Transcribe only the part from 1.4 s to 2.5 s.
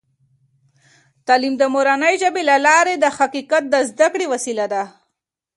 د مورنۍ ژبې